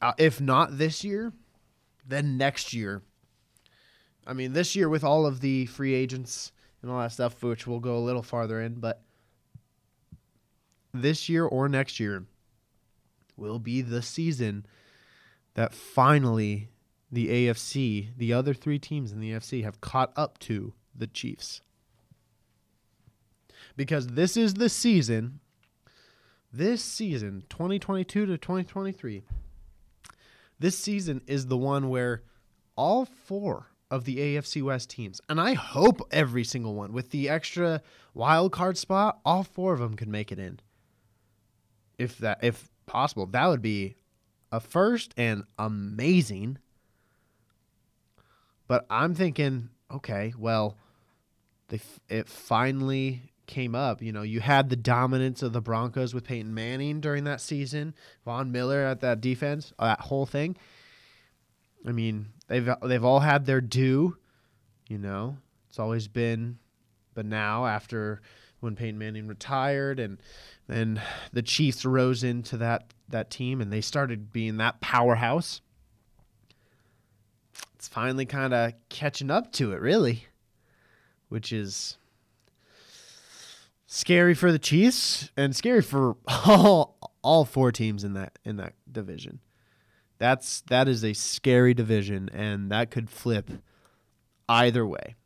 Uh, 0.00 0.12
if 0.16 0.40
not 0.40 0.78
this 0.78 1.04
year, 1.04 1.32
then 2.06 2.38
next 2.38 2.72
year. 2.72 3.02
I 4.26 4.32
mean, 4.32 4.54
this 4.54 4.74
year 4.74 4.88
with 4.88 5.04
all 5.04 5.26
of 5.26 5.40
the 5.40 5.66
free 5.66 5.92
agents 5.92 6.52
and 6.80 6.90
all 6.90 7.00
that 7.00 7.12
stuff, 7.12 7.42
which 7.42 7.66
we'll 7.66 7.80
go 7.80 7.98
a 7.98 7.98
little 7.98 8.22
farther 8.22 8.60
in, 8.62 8.74
but 8.74 9.02
this 10.92 11.28
year 11.28 11.44
or 11.44 11.68
next 11.68 11.98
year 11.98 12.24
will 13.36 13.58
be 13.58 13.82
the 13.82 14.02
season 14.02 14.66
that 15.54 15.74
finally 15.74 16.68
the 17.10 17.28
AFC, 17.28 18.08
the 18.16 18.32
other 18.32 18.54
three 18.54 18.78
teams 18.78 19.12
in 19.12 19.20
the 19.20 19.32
AFC, 19.32 19.62
have 19.64 19.80
caught 19.80 20.12
up 20.16 20.38
to 20.38 20.72
the 20.94 21.06
Chiefs. 21.06 21.60
Because 23.76 24.08
this 24.08 24.36
is 24.36 24.54
the 24.54 24.68
season, 24.68 25.40
this 26.52 26.82
season, 26.82 27.44
2022 27.48 28.26
to 28.26 28.38
2023, 28.38 29.22
this 30.58 30.78
season 30.78 31.22
is 31.26 31.46
the 31.46 31.56
one 31.56 31.88
where 31.88 32.22
all 32.76 33.04
four 33.04 33.66
of 33.90 34.04
the 34.04 34.16
AFC 34.18 34.62
West 34.62 34.88
teams, 34.88 35.20
and 35.28 35.40
I 35.40 35.52
hope 35.52 36.00
every 36.10 36.44
single 36.44 36.74
one, 36.74 36.92
with 36.92 37.10
the 37.10 37.28
extra 37.28 37.82
wild 38.14 38.52
card 38.52 38.78
spot, 38.78 39.20
all 39.24 39.42
four 39.42 39.74
of 39.74 39.80
them 39.80 39.96
can 39.96 40.10
make 40.10 40.32
it 40.32 40.38
in. 40.38 40.60
If 42.02 42.18
that, 42.18 42.42
if 42.42 42.70
possible, 42.86 43.26
that 43.26 43.46
would 43.46 43.62
be 43.62 43.96
a 44.50 44.60
first 44.60 45.14
and 45.16 45.44
amazing. 45.58 46.58
But 48.66 48.86
I'm 48.90 49.14
thinking, 49.14 49.70
okay, 49.90 50.34
well, 50.38 50.76
they 51.68 51.80
it 52.08 52.28
finally 52.28 53.32
came 53.46 53.74
up. 53.74 54.02
You 54.02 54.12
know, 54.12 54.22
you 54.22 54.40
had 54.40 54.68
the 54.68 54.76
dominance 54.76 55.42
of 55.42 55.52
the 55.52 55.60
Broncos 55.60 56.14
with 56.14 56.24
Peyton 56.24 56.54
Manning 56.54 57.00
during 57.00 57.24
that 57.24 57.40
season, 57.40 57.94
Von 58.24 58.52
Miller 58.52 58.80
at 58.82 59.00
that 59.00 59.20
defense, 59.20 59.72
uh, 59.78 59.86
that 59.86 60.00
whole 60.00 60.26
thing. 60.26 60.56
I 61.86 61.92
mean, 61.92 62.28
they've 62.48 62.68
they've 62.82 63.04
all 63.04 63.20
had 63.20 63.46
their 63.46 63.60
due. 63.60 64.16
You 64.88 64.98
know, 64.98 65.38
it's 65.68 65.78
always 65.78 66.08
been, 66.08 66.58
but 67.14 67.26
now 67.26 67.66
after 67.66 68.20
when 68.62 68.76
Peyton 68.76 68.98
Manning 68.98 69.26
retired 69.26 69.98
and 69.98 70.18
then 70.68 71.02
the 71.32 71.42
Chiefs 71.42 71.84
rose 71.84 72.22
into 72.22 72.56
that 72.58 72.94
that 73.08 73.30
team 73.30 73.60
and 73.60 73.72
they 73.72 73.80
started 73.80 74.32
being 74.32 74.56
that 74.56 74.80
powerhouse. 74.80 75.60
It's 77.74 77.88
finally 77.88 78.24
kind 78.24 78.54
of 78.54 78.72
catching 78.88 79.30
up 79.30 79.52
to 79.54 79.72
it, 79.72 79.80
really, 79.80 80.26
which 81.28 81.52
is 81.52 81.98
scary 83.86 84.34
for 84.34 84.52
the 84.52 84.58
Chiefs 84.58 85.30
and 85.36 85.54
scary 85.54 85.82
for 85.82 86.16
all 86.46 86.96
all 87.22 87.44
four 87.44 87.72
teams 87.72 88.04
in 88.04 88.14
that 88.14 88.38
in 88.44 88.56
that 88.56 88.74
division. 88.90 89.40
That's 90.18 90.60
that 90.68 90.86
is 90.86 91.04
a 91.04 91.14
scary 91.14 91.74
division 91.74 92.28
and 92.32 92.70
that 92.70 92.92
could 92.92 93.10
flip 93.10 93.50
either 94.48 94.86
way. 94.86 95.16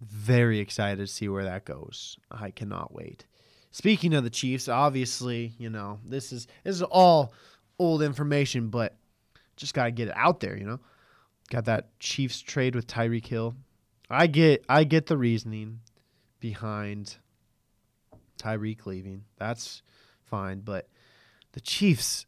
Very 0.00 0.58
excited 0.58 0.98
to 0.98 1.06
see 1.06 1.28
where 1.28 1.44
that 1.44 1.64
goes. 1.64 2.18
I 2.30 2.50
cannot 2.50 2.94
wait. 2.94 3.26
Speaking 3.70 4.14
of 4.14 4.24
the 4.24 4.30
Chiefs, 4.30 4.68
obviously, 4.68 5.54
you 5.58 5.70
know, 5.70 5.98
this 6.04 6.32
is 6.32 6.46
this 6.64 6.76
is 6.76 6.82
all 6.82 7.32
old 7.78 8.02
information, 8.02 8.68
but 8.68 8.96
just 9.56 9.74
got 9.74 9.84
to 9.84 9.90
get 9.90 10.08
it 10.08 10.16
out 10.16 10.40
there, 10.40 10.56
you 10.56 10.64
know. 10.64 10.80
Got 11.50 11.66
that 11.66 11.98
Chiefs 11.98 12.40
trade 12.40 12.74
with 12.74 12.86
Tyreek 12.86 13.26
Hill. 13.26 13.54
I 14.10 14.26
get 14.26 14.64
I 14.68 14.84
get 14.84 15.06
the 15.06 15.16
reasoning 15.16 15.80
behind 16.40 17.16
Tyreek 18.38 18.84
leaving. 18.86 19.24
That's 19.38 19.82
fine, 20.24 20.60
but 20.60 20.88
the 21.52 21.60
Chiefs 21.60 22.26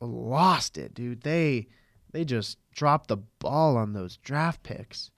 lost 0.00 0.76
it, 0.76 0.94
dude. 0.94 1.22
They 1.22 1.68
they 2.12 2.24
just 2.24 2.58
dropped 2.72 3.08
the 3.08 3.16
ball 3.16 3.76
on 3.76 3.92
those 3.92 4.16
draft 4.16 4.62
picks. 4.62 5.11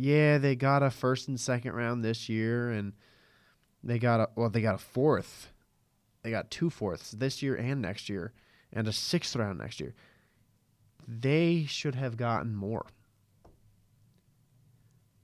Yeah, 0.00 0.38
they 0.38 0.54
got 0.54 0.84
a 0.84 0.90
first 0.90 1.26
and 1.26 1.40
second 1.40 1.72
round 1.72 2.04
this 2.04 2.28
year 2.28 2.70
and 2.70 2.92
they 3.82 3.98
got 3.98 4.20
a 4.20 4.28
well, 4.36 4.48
they 4.48 4.60
got 4.60 4.76
a 4.76 4.78
fourth. 4.78 5.52
They 6.22 6.30
got 6.30 6.52
two 6.52 6.70
fourths 6.70 7.10
this 7.10 7.42
year 7.42 7.56
and 7.56 7.82
next 7.82 8.08
year 8.08 8.32
and 8.72 8.86
a 8.86 8.92
sixth 8.92 9.34
round 9.34 9.58
next 9.58 9.80
year. 9.80 9.94
They 11.06 11.64
should 11.66 11.96
have 11.96 12.16
gotten 12.16 12.54
more. 12.54 12.86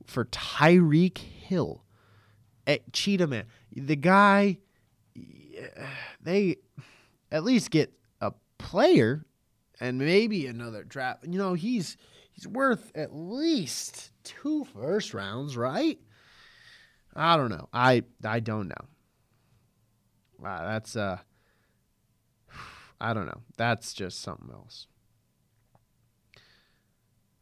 For 0.06 0.24
Tyreek 0.24 1.18
Hill, 1.18 1.84
at 2.66 2.80
eh, 2.80 2.82
Cheetah 2.92 3.28
Man, 3.28 3.44
the 3.70 3.96
guy, 3.96 4.58
they 6.20 6.56
at 7.30 7.44
least 7.44 7.70
get 7.70 7.92
a 8.20 8.32
player 8.58 9.24
and 9.78 9.98
maybe 9.98 10.46
another 10.46 10.82
draft. 10.82 11.24
You 11.28 11.38
know, 11.38 11.54
he's 11.54 11.96
he's 12.34 12.46
worth 12.46 12.92
at 12.94 13.14
least 13.14 14.10
two 14.24 14.64
first 14.74 15.14
rounds, 15.14 15.56
right? 15.56 15.98
I 17.16 17.36
don't 17.36 17.50
know. 17.50 17.68
I 17.72 18.02
I 18.24 18.40
don't 18.40 18.68
know. 18.68 18.84
Wow, 20.38 20.66
that's 20.66 20.96
uh 20.96 21.18
I 23.00 23.14
don't 23.14 23.26
know. 23.26 23.40
That's 23.56 23.94
just 23.94 24.20
something 24.20 24.50
else. 24.52 24.86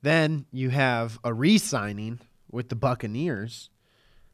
Then 0.02 0.46
you 0.50 0.70
have 0.70 1.18
a 1.22 1.32
re-signing 1.32 2.20
with 2.50 2.68
the 2.68 2.74
Buccaneers. 2.74 3.70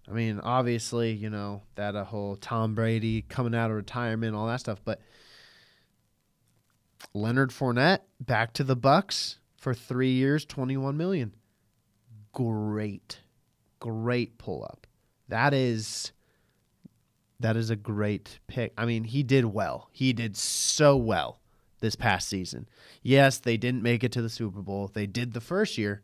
I 0.08 0.12
mean, 0.12 0.40
obviously, 0.40 1.12
you 1.12 1.28
know, 1.28 1.62
that 1.74 1.94
a 1.94 2.04
whole 2.04 2.36
Tom 2.36 2.74
Brady 2.74 3.22
coming 3.28 3.54
out 3.54 3.70
of 3.70 3.76
retirement, 3.76 4.34
all 4.34 4.46
that 4.46 4.60
stuff, 4.60 4.80
but 4.82 5.00
Leonard 7.12 7.50
Fournette 7.50 8.00
back 8.18 8.54
to 8.54 8.64
the 8.64 8.76
Bucs 8.76 9.36
for 9.58 9.74
3 9.74 10.10
years, 10.10 10.44
21 10.44 10.96
million. 10.96 11.34
Great. 12.32 13.18
Great 13.80 14.38
pull 14.38 14.64
up. 14.64 14.86
That 15.28 15.52
is 15.52 16.12
that 17.40 17.56
is 17.56 17.70
a 17.70 17.76
great 17.76 18.40
pick. 18.48 18.72
I 18.76 18.84
mean, 18.84 19.04
he 19.04 19.22
did 19.22 19.44
well. 19.44 19.88
He 19.92 20.12
did 20.12 20.36
so 20.36 20.96
well 20.96 21.40
this 21.80 21.94
past 21.94 22.28
season. 22.28 22.68
Yes, 23.02 23.38
they 23.38 23.56
didn't 23.56 23.82
make 23.82 24.02
it 24.02 24.12
to 24.12 24.22
the 24.22 24.28
Super 24.28 24.60
Bowl. 24.60 24.90
They 24.92 25.06
did 25.06 25.32
the 25.32 25.40
first 25.40 25.78
year, 25.78 26.02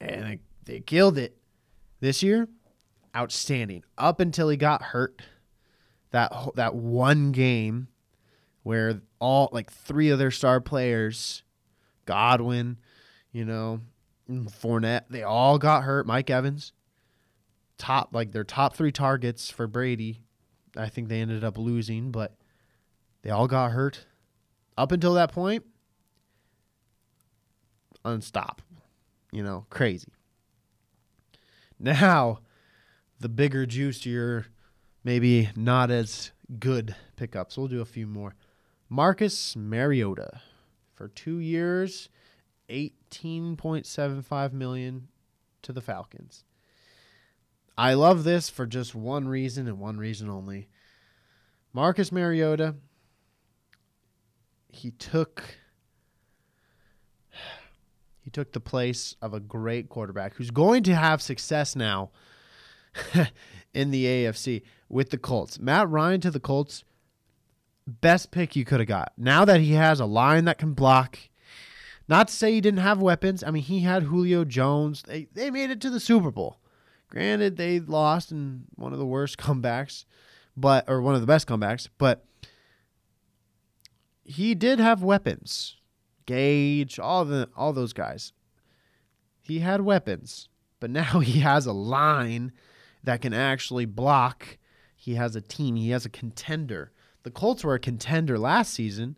and 0.00 0.24
they, 0.24 0.38
they 0.64 0.80
killed 0.80 1.18
it. 1.18 1.36
This 2.00 2.22
year, 2.22 2.48
outstanding. 3.16 3.84
Up 3.96 4.20
until 4.20 4.48
he 4.48 4.56
got 4.56 4.82
hurt, 4.82 5.22
that 6.10 6.32
that 6.54 6.74
one 6.74 7.32
game 7.32 7.88
where 8.62 9.00
all 9.18 9.48
like 9.52 9.70
three 9.70 10.10
of 10.10 10.18
their 10.18 10.30
star 10.30 10.60
players, 10.60 11.42
Godwin, 12.08 12.78
you 13.32 13.44
know, 13.44 13.82
Fournette, 14.30 15.04
they 15.10 15.22
all 15.22 15.58
got 15.58 15.84
hurt. 15.84 16.06
Mike 16.06 16.30
Evans, 16.30 16.72
top 17.76 18.14
like 18.14 18.32
their 18.32 18.44
top 18.44 18.74
three 18.74 18.90
targets 18.90 19.50
for 19.50 19.66
Brady. 19.66 20.22
I 20.74 20.88
think 20.88 21.08
they 21.08 21.20
ended 21.20 21.44
up 21.44 21.58
losing, 21.58 22.10
but 22.10 22.34
they 23.20 23.28
all 23.28 23.46
got 23.46 23.72
hurt 23.72 24.06
up 24.78 24.90
until 24.90 25.12
that 25.14 25.32
point, 25.32 25.66
unstoppable. 28.06 28.64
You 29.30 29.42
know, 29.42 29.66
crazy. 29.68 30.08
Now, 31.78 32.40
the 33.20 33.28
bigger, 33.28 33.66
juicier, 33.66 34.46
maybe 35.04 35.50
not 35.54 35.90
as 35.90 36.32
good 36.58 36.96
pickups. 37.16 37.58
We'll 37.58 37.68
do 37.68 37.82
a 37.82 37.84
few 37.84 38.06
more. 38.06 38.34
Marcus 38.88 39.54
Mariota 39.54 40.40
for 40.98 41.06
two 41.08 41.38
years, 41.38 42.08
eighteen 42.68 43.56
point 43.56 43.86
seven 43.86 44.20
five 44.20 44.52
million 44.52 45.06
to 45.62 45.72
the 45.72 45.80
Falcons. 45.80 46.44
I 47.78 47.94
love 47.94 48.24
this 48.24 48.50
for 48.50 48.66
just 48.66 48.96
one 48.96 49.28
reason 49.28 49.68
and 49.68 49.78
one 49.78 49.96
reason 49.96 50.28
only. 50.28 50.68
Marcus 51.72 52.10
Mariota 52.10 52.74
he 54.68 54.90
took 54.90 55.42
he 58.20 58.30
took 58.30 58.52
the 58.52 58.60
place 58.60 59.14
of 59.22 59.32
a 59.32 59.40
great 59.40 59.88
quarterback 59.88 60.34
who's 60.34 60.50
going 60.50 60.82
to 60.82 60.94
have 60.96 61.22
success 61.22 61.76
now 61.76 62.10
in 63.72 63.92
the 63.92 64.04
AFC 64.04 64.62
with 64.88 65.10
the 65.10 65.18
Colts. 65.18 65.60
Matt 65.60 65.88
Ryan 65.88 66.20
to 66.22 66.30
the 66.32 66.40
Colts, 66.40 66.82
best 67.88 68.30
pick 68.30 68.54
you 68.54 68.64
could 68.64 68.80
have 68.80 68.88
got. 68.88 69.12
Now 69.16 69.44
that 69.44 69.60
he 69.60 69.72
has 69.72 69.98
a 69.98 70.06
line 70.06 70.44
that 70.44 70.58
can 70.58 70.74
block, 70.74 71.18
not 72.08 72.28
to 72.28 72.34
say 72.34 72.52
he 72.52 72.60
didn't 72.60 72.80
have 72.80 73.00
weapons. 73.00 73.42
I 73.42 73.50
mean, 73.50 73.62
he 73.62 73.80
had 73.80 74.04
Julio 74.04 74.44
Jones. 74.44 75.02
They 75.02 75.28
they 75.32 75.50
made 75.50 75.70
it 75.70 75.80
to 75.82 75.90
the 75.90 76.00
Super 76.00 76.30
Bowl. 76.30 76.58
Granted, 77.08 77.56
they 77.56 77.80
lost 77.80 78.30
in 78.30 78.64
one 78.74 78.92
of 78.92 78.98
the 78.98 79.06
worst 79.06 79.38
comebacks, 79.38 80.04
but 80.56 80.88
or 80.88 81.02
one 81.02 81.14
of 81.14 81.20
the 81.20 81.26
best 81.26 81.48
comebacks, 81.48 81.88
but 81.98 82.24
he 84.24 84.54
did 84.54 84.78
have 84.78 85.02
weapons. 85.02 85.76
Gage, 86.26 86.98
all 86.98 87.24
the 87.24 87.48
all 87.56 87.72
those 87.72 87.92
guys. 87.92 88.32
He 89.40 89.60
had 89.60 89.80
weapons, 89.80 90.50
but 90.78 90.90
now 90.90 91.20
he 91.20 91.40
has 91.40 91.66
a 91.66 91.72
line 91.72 92.52
that 93.02 93.22
can 93.22 93.32
actually 93.32 93.86
block. 93.86 94.58
He 94.94 95.14
has 95.14 95.34
a 95.36 95.40
team. 95.40 95.76
He 95.76 95.90
has 95.90 96.04
a 96.04 96.10
contender. 96.10 96.92
The 97.22 97.30
Colts 97.30 97.64
were 97.64 97.74
a 97.74 97.80
contender 97.80 98.38
last 98.38 98.72
season, 98.72 99.16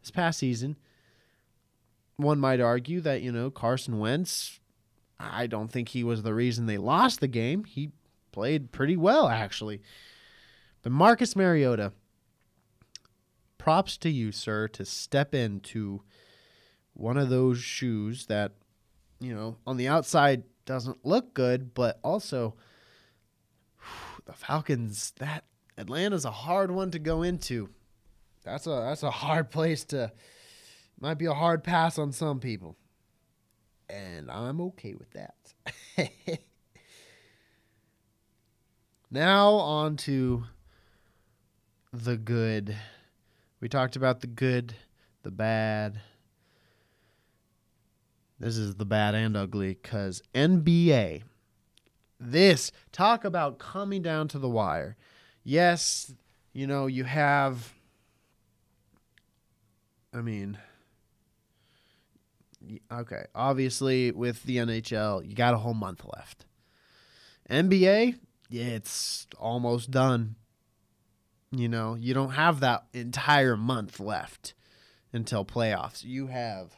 this 0.00 0.10
past 0.10 0.38
season. 0.38 0.76
One 2.16 2.38
might 2.38 2.60
argue 2.60 3.00
that, 3.00 3.22
you 3.22 3.32
know, 3.32 3.50
Carson 3.50 3.98
Wentz, 3.98 4.60
I 5.18 5.46
don't 5.46 5.70
think 5.70 5.88
he 5.88 6.04
was 6.04 6.22
the 6.22 6.34
reason 6.34 6.66
they 6.66 6.78
lost 6.78 7.20
the 7.20 7.28
game. 7.28 7.64
He 7.64 7.90
played 8.32 8.72
pretty 8.72 8.96
well, 8.96 9.28
actually. 9.28 9.82
But 10.82 10.92
Marcus 10.92 11.36
Mariota, 11.36 11.92
props 13.58 13.96
to 13.98 14.10
you, 14.10 14.32
sir, 14.32 14.66
to 14.68 14.84
step 14.84 15.34
into 15.34 16.02
one 16.94 17.16
of 17.16 17.28
those 17.28 17.58
shoes 17.58 18.26
that, 18.26 18.52
you 19.20 19.34
know, 19.34 19.56
on 19.66 19.76
the 19.76 19.88
outside 19.88 20.42
doesn't 20.64 21.04
look 21.04 21.34
good, 21.34 21.74
but 21.74 21.98
also 22.02 22.54
the 24.24 24.32
Falcons, 24.32 25.12
that 25.18 25.44
Atlanta's 25.78 26.24
a 26.24 26.30
hard 26.30 26.70
one 26.70 26.90
to 26.90 26.98
go 26.98 27.22
into. 27.22 27.68
That's 28.44 28.66
a 28.66 28.70
that's 28.70 29.02
a 29.02 29.10
hard 29.10 29.50
place 29.50 29.84
to 29.86 30.12
might 31.00 31.18
be 31.18 31.26
a 31.26 31.34
hard 31.34 31.64
pass 31.64 31.98
on 31.98 32.12
some 32.12 32.40
people. 32.40 32.76
And 33.88 34.30
I'm 34.30 34.60
okay 34.60 34.94
with 34.94 35.10
that. 35.12 35.54
now 39.10 39.50
on 39.50 39.96
to 39.98 40.44
the 41.92 42.16
good 42.16 42.76
we 43.62 43.68
talked 43.68 43.94
about 43.94 44.20
the 44.20 44.26
good, 44.26 44.74
the 45.22 45.30
bad. 45.30 46.00
This 48.40 48.56
is 48.56 48.74
the 48.74 48.84
bad 48.84 49.14
and 49.14 49.36
ugly 49.36 49.78
because 49.80 50.20
NBA, 50.34 51.22
this, 52.18 52.72
talk 52.90 53.24
about 53.24 53.60
coming 53.60 54.02
down 54.02 54.26
to 54.26 54.40
the 54.40 54.48
wire. 54.48 54.96
Yes, 55.44 56.12
you 56.52 56.66
know, 56.66 56.86
you 56.86 57.04
have, 57.04 57.72
I 60.14 60.20
mean, 60.20 60.58
okay, 62.90 63.24
obviously 63.34 64.12
with 64.12 64.44
the 64.44 64.58
NHL, 64.58 65.26
you 65.28 65.34
got 65.34 65.54
a 65.54 65.58
whole 65.58 65.74
month 65.74 66.04
left. 66.14 66.46
NBA, 67.50 68.18
yeah, 68.50 68.64
it's 68.64 69.26
almost 69.38 69.90
done. 69.90 70.36
You 71.50 71.68
know, 71.68 71.96
you 71.96 72.14
don't 72.14 72.30
have 72.30 72.60
that 72.60 72.84
entire 72.92 73.56
month 73.56 74.00
left 74.00 74.54
until 75.12 75.44
playoffs. 75.44 76.04
You 76.04 76.28
have 76.28 76.70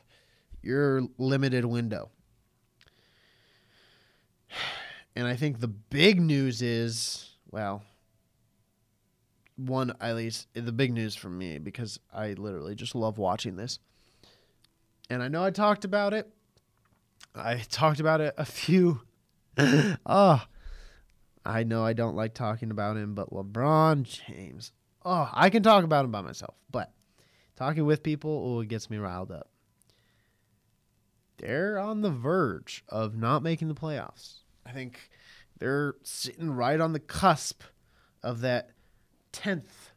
your 0.62 1.02
limited 1.18 1.64
window. 1.64 2.10
And 5.16 5.28
I 5.28 5.36
think 5.36 5.60
the 5.60 5.68
big 5.68 6.20
news 6.20 6.60
is, 6.60 7.30
well, 7.52 7.84
one 9.56 9.94
at 10.00 10.16
least 10.16 10.48
the 10.54 10.72
big 10.72 10.92
news 10.92 11.14
for 11.14 11.30
me 11.30 11.58
because 11.58 12.00
I 12.12 12.32
literally 12.32 12.74
just 12.74 12.94
love 12.94 13.18
watching 13.18 13.56
this. 13.56 13.78
And 15.10 15.22
I 15.22 15.28
know 15.28 15.44
I 15.44 15.50
talked 15.50 15.84
about 15.84 16.14
it. 16.14 16.28
I 17.34 17.56
talked 17.70 18.00
about 18.00 18.20
it 18.20 18.34
a 18.36 18.44
few 18.44 19.02
oh 19.58 20.42
I 21.46 21.62
know 21.62 21.84
I 21.84 21.92
don't 21.92 22.16
like 22.16 22.32
talking 22.32 22.70
about 22.70 22.96
him, 22.96 23.14
but 23.14 23.30
LeBron 23.30 24.04
James. 24.04 24.72
Oh, 25.04 25.28
I 25.30 25.50
can 25.50 25.62
talk 25.62 25.84
about 25.84 26.06
him 26.06 26.10
by 26.10 26.22
myself, 26.22 26.54
but 26.70 26.90
talking 27.54 27.84
with 27.84 28.02
people, 28.02 28.30
oh, 28.30 28.60
it 28.60 28.68
gets 28.68 28.88
me 28.88 28.96
riled 28.96 29.30
up. 29.30 29.50
They're 31.36 31.78
on 31.78 32.00
the 32.00 32.10
verge 32.10 32.82
of 32.88 33.14
not 33.14 33.42
making 33.42 33.68
the 33.68 33.74
playoffs. 33.74 34.36
I 34.64 34.72
think 34.72 35.10
they're 35.58 35.96
sitting 36.02 36.50
right 36.50 36.80
on 36.80 36.94
the 36.94 37.00
cusp 37.00 37.62
of 38.22 38.40
that 38.40 38.70
10th 39.34 39.90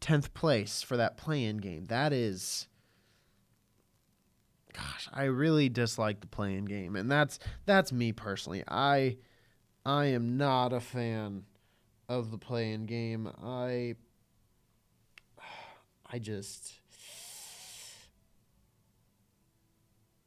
10th 0.00 0.32
place 0.32 0.82
for 0.82 0.96
that 0.96 1.16
play-in 1.16 1.58
game. 1.58 1.86
That 1.88 2.12
is 2.12 2.68
gosh, 4.72 5.08
I 5.12 5.24
really 5.24 5.68
dislike 5.68 6.20
the 6.20 6.28
play-in 6.28 6.64
game 6.64 6.94
and 6.94 7.10
that's 7.10 7.38
that's 7.66 7.92
me 7.92 8.12
personally. 8.12 8.62
I 8.68 9.16
I 9.84 10.06
am 10.06 10.36
not 10.36 10.72
a 10.72 10.80
fan 10.80 11.44
of 12.08 12.30
the 12.30 12.38
play-in 12.38 12.86
game. 12.86 13.28
I 13.42 13.96
I 16.10 16.18
just 16.20 16.74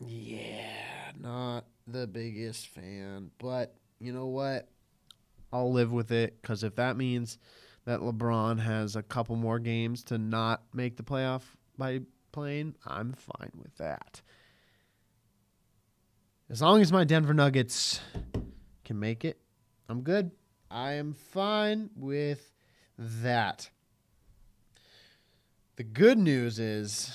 yeah, 0.03 1.11
not 1.19 1.65
the 1.87 2.07
biggest 2.07 2.67
fan, 2.67 3.31
but 3.37 3.75
you 3.99 4.11
know 4.11 4.27
what? 4.27 4.67
I'll 5.53 5.71
live 5.71 5.91
with 5.91 6.11
it 6.11 6.41
cuz 6.41 6.63
if 6.63 6.75
that 6.75 6.97
means 6.97 7.37
that 7.85 7.99
LeBron 7.99 8.59
has 8.59 8.95
a 8.95 9.03
couple 9.03 9.35
more 9.35 9.59
games 9.59 10.03
to 10.05 10.17
not 10.17 10.63
make 10.73 10.97
the 10.97 11.03
playoff 11.03 11.41
by 11.77 12.01
playing, 12.31 12.75
I'm 12.85 13.13
fine 13.13 13.51
with 13.55 13.75
that. 13.77 14.21
As 16.49 16.61
long 16.61 16.81
as 16.81 16.91
my 16.91 17.03
Denver 17.03 17.33
Nuggets 17.33 18.01
can 18.83 18.99
make 18.99 19.23
it, 19.25 19.39
I'm 19.89 20.01
good. 20.01 20.31
I 20.69 20.93
am 20.93 21.13
fine 21.13 21.89
with 21.95 22.51
that. 22.97 23.69
The 25.77 25.83
good 25.83 26.17
news 26.17 26.59
is 26.59 27.11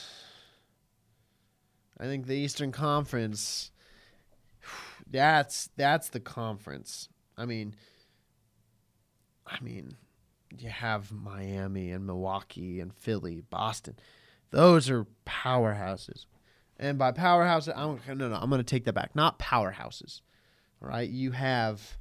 I 1.98 2.04
think 2.04 2.26
the 2.26 2.36
Eastern 2.36 2.72
Conference 2.72 3.70
that's 5.10 5.70
that's 5.76 6.08
the 6.08 6.20
conference. 6.20 7.08
I 7.36 7.46
mean 7.46 7.74
I 9.46 9.60
mean 9.60 9.96
you 10.58 10.68
have 10.68 11.12
Miami 11.12 11.90
and 11.90 12.06
Milwaukee 12.06 12.80
and 12.80 12.94
Philly, 12.94 13.42
Boston. 13.50 13.96
Those 14.50 14.90
are 14.90 15.06
powerhouses. 15.26 16.26
And 16.78 16.98
by 16.98 17.12
powerhouses, 17.12 17.72
I'm 17.76 18.00
no 18.18 18.28
no, 18.28 18.36
I'm 18.36 18.50
going 18.50 18.60
to 18.60 18.64
take 18.64 18.84
that 18.84 18.92
back. 18.92 19.14
Not 19.14 19.38
powerhouses. 19.38 20.20
All 20.82 20.88
right? 20.88 21.08
You 21.08 21.32
have 21.32 21.96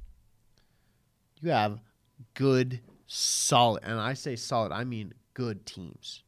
you 1.40 1.50
have 1.50 1.80
good 2.34 2.80
solid 3.06 3.82
and 3.84 3.98
I 3.98 4.14
say 4.14 4.36
solid, 4.36 4.72
I 4.72 4.84
mean 4.84 5.14
good 5.34 5.66
teams. 5.66 6.22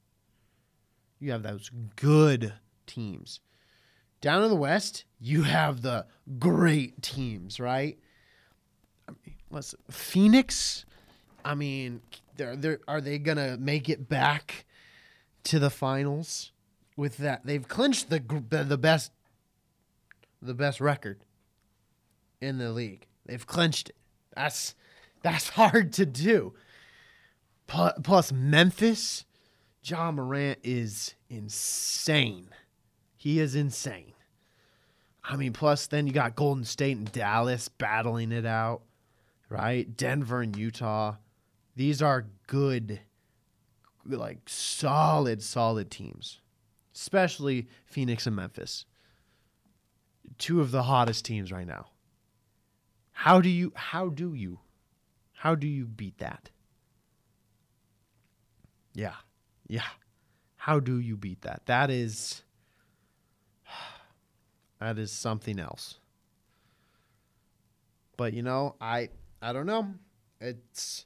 You 1.18 1.32
have 1.32 1.42
those 1.42 1.70
good 1.96 2.54
teams. 2.86 3.40
Down 4.20 4.42
in 4.42 4.50
the 4.50 4.56
West, 4.56 5.04
you 5.20 5.42
have 5.42 5.82
the 5.82 6.06
great 6.38 7.02
teams, 7.02 7.60
right? 7.60 7.98
I 9.08 9.12
mean, 9.24 9.36
listen, 9.50 9.78
Phoenix 9.90 10.84
I 11.48 11.54
mean, 11.54 12.02
they're, 12.36 12.56
they're, 12.56 12.80
are 12.86 13.00
they 13.00 13.18
going 13.18 13.38
to 13.38 13.56
make 13.56 13.88
it 13.88 14.06
back 14.06 14.66
to 15.44 15.58
the 15.58 15.70
finals 15.70 16.52
with 16.94 17.16
that? 17.16 17.46
They've 17.46 17.66
clinched 17.66 18.10
the 18.10 18.20
the 18.50 18.76
best 18.76 19.12
the 20.42 20.52
best 20.52 20.78
record 20.78 21.20
in 22.42 22.58
the 22.58 22.70
league. 22.70 23.06
They've 23.24 23.46
clinched 23.46 23.88
it. 23.88 23.96
That's 24.36 24.74
that's 25.22 25.48
hard 25.60 25.94
to 25.94 26.04
do. 26.04 26.52
Plus 27.66 28.30
Memphis, 28.30 29.24
Ja 29.82 30.10
Morant 30.10 30.58
is 30.62 31.14
insane. 31.30 32.50
He 33.16 33.40
is 33.40 33.54
insane. 33.54 34.12
I 35.24 35.36
mean, 35.36 35.54
plus 35.54 35.86
then 35.86 36.06
you 36.06 36.12
got 36.12 36.36
Golden 36.36 36.64
State 36.64 36.98
and 36.98 37.10
Dallas 37.10 37.68
battling 37.68 38.32
it 38.32 38.44
out, 38.44 38.82
right? 39.48 39.96
Denver 39.96 40.42
and 40.42 40.54
Utah. 40.54 41.16
These 41.78 42.02
are 42.02 42.26
good, 42.48 42.98
like 44.04 44.38
solid, 44.46 45.40
solid 45.44 45.92
teams, 45.92 46.40
especially 46.92 47.68
Phoenix 47.86 48.26
and 48.26 48.34
Memphis. 48.34 48.84
Two 50.38 50.60
of 50.60 50.72
the 50.72 50.82
hottest 50.82 51.24
teams 51.24 51.52
right 51.52 51.68
now. 51.68 51.86
How 53.12 53.40
do 53.40 53.48
you, 53.48 53.72
how 53.76 54.08
do 54.08 54.34
you, 54.34 54.58
how 55.34 55.54
do 55.54 55.68
you 55.68 55.86
beat 55.86 56.18
that? 56.18 56.50
Yeah, 58.92 59.14
yeah. 59.68 59.86
How 60.56 60.80
do 60.80 60.98
you 60.98 61.16
beat 61.16 61.42
that? 61.42 61.62
That 61.66 61.90
is, 61.90 62.42
that 64.80 64.98
is 64.98 65.12
something 65.12 65.60
else. 65.60 66.00
But 68.16 68.32
you 68.32 68.42
know, 68.42 68.74
I, 68.80 69.10
I 69.40 69.52
don't 69.52 69.66
know. 69.66 69.94
It's, 70.40 71.04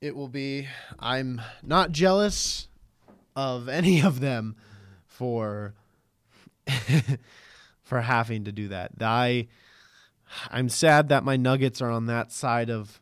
it 0.00 0.14
will 0.14 0.28
be 0.28 0.68
I'm 0.98 1.40
not 1.62 1.92
jealous 1.92 2.68
of 3.34 3.68
any 3.68 4.00
of 4.00 4.20
them 4.20 4.56
for 5.06 5.74
for 7.82 8.00
having 8.00 8.44
to 8.44 8.52
do 8.52 8.68
that. 8.68 8.92
I 9.00 9.48
I'm 10.50 10.68
sad 10.68 11.08
that 11.08 11.24
my 11.24 11.36
Nuggets 11.36 11.80
are 11.80 11.90
on 11.90 12.06
that 12.06 12.32
side 12.32 12.70
of 12.70 13.00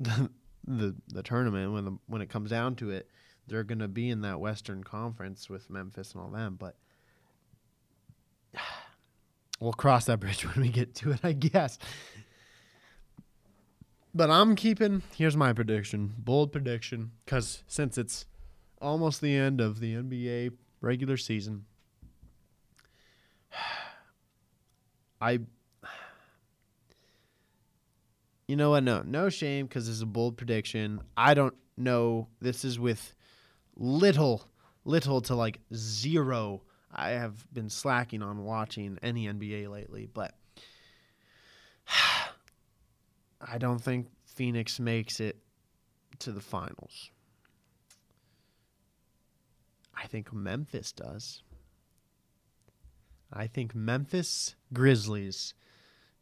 the 0.00 0.30
the, 0.66 0.94
the 1.08 1.22
tournament 1.22 1.72
when 1.72 1.84
the, 1.84 1.98
when 2.06 2.22
it 2.22 2.30
comes 2.30 2.50
down 2.50 2.74
to 2.76 2.90
it. 2.90 3.10
They're 3.46 3.64
going 3.64 3.80
to 3.80 3.88
be 3.88 4.08
in 4.08 4.22
that 4.22 4.40
Western 4.40 4.82
Conference 4.82 5.50
with 5.50 5.68
Memphis 5.68 6.12
and 6.12 6.22
all 6.22 6.30
them, 6.30 6.56
but 6.58 6.76
we'll 9.60 9.74
cross 9.74 10.06
that 10.06 10.20
bridge 10.20 10.46
when 10.46 10.64
we 10.64 10.70
get 10.70 10.94
to 10.96 11.12
it, 11.12 11.20
I 11.22 11.32
guess. 11.32 11.78
But 14.14 14.30
I'm 14.30 14.54
keeping. 14.54 15.02
Here's 15.16 15.36
my 15.36 15.52
prediction, 15.52 16.14
bold 16.18 16.52
prediction, 16.52 17.10
because 17.24 17.64
since 17.66 17.98
it's 17.98 18.26
almost 18.80 19.20
the 19.20 19.34
end 19.34 19.60
of 19.60 19.80
the 19.80 19.94
NBA 19.94 20.52
regular 20.80 21.16
season, 21.16 21.64
I. 25.20 25.40
You 28.46 28.56
know 28.56 28.68
what? 28.70 28.84
No, 28.84 29.00
no 29.00 29.30
shame 29.30 29.64
because 29.64 29.88
it's 29.88 30.02
a 30.02 30.06
bold 30.06 30.36
prediction. 30.36 31.00
I 31.16 31.32
don't 31.32 31.54
know. 31.78 32.28
This 32.42 32.62
is 32.62 32.78
with 32.78 33.14
little, 33.74 34.46
little 34.84 35.22
to 35.22 35.34
like 35.34 35.60
zero. 35.74 36.60
I 36.92 37.12
have 37.12 37.50
been 37.54 37.70
slacking 37.70 38.20
on 38.20 38.44
watching 38.44 38.98
any 39.02 39.28
NBA 39.28 39.70
lately, 39.70 40.10
but 40.12 40.34
I 43.46 43.58
don't 43.58 43.78
think 43.78 44.08
Phoenix 44.26 44.80
makes 44.80 45.20
it 45.20 45.36
to 46.20 46.32
the 46.32 46.40
finals. 46.40 47.10
I 49.96 50.06
think 50.06 50.32
Memphis 50.32 50.92
does. 50.92 51.42
I 53.32 53.46
think 53.46 53.74
Memphis 53.74 54.54
Grizzlies, 54.72 55.54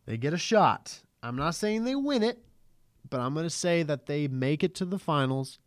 they 0.06 0.16
get 0.16 0.32
a 0.32 0.38
shot. 0.38 1.00
I'm 1.22 1.36
not 1.36 1.54
saying 1.54 1.84
they 1.84 1.94
win 1.94 2.22
it, 2.22 2.38
but 3.08 3.20
I'm 3.20 3.34
going 3.34 3.46
to 3.46 3.50
say 3.50 3.82
that 3.82 4.06
they 4.06 4.28
make 4.28 4.64
it 4.64 4.74
to 4.76 4.84
the 4.84 4.98
finals 4.98 5.58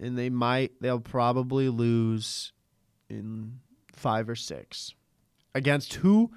and 0.00 0.16
they 0.16 0.30
might, 0.30 0.72
they'll 0.80 1.00
probably 1.00 1.68
lose 1.68 2.52
in 3.08 3.60
five 3.92 4.28
or 4.28 4.34
six. 4.34 4.94
Against 5.54 5.94
who? 5.94 6.32